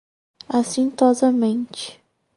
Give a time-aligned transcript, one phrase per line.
[0.57, 2.01] acintosamente